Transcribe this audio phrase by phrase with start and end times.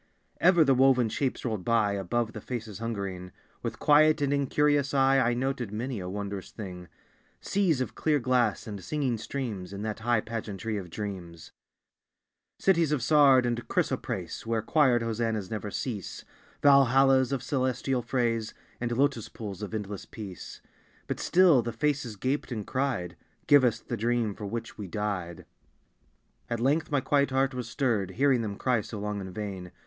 [0.39, 3.31] Ever the woven shapes rolled by Above the faces hungering.
[3.61, 6.87] With quiet and incurious eye I noted many a wondrous thing,
[7.39, 11.51] Seas of clear glass, and singing streams, In that high pageantry of dreams;
[12.57, 16.25] Cities of sard and chrysoprase Where choired Hosannas never cease;
[16.63, 20.63] Valhallas of celestial frays, And lotus pools of endless peace;
[21.05, 23.15] But still the faces gaped and cried
[23.45, 25.45] "Give us the dream for which we died!"
[26.49, 29.71] At length my quiet heart was stirred, Hearing them cry so long in vain.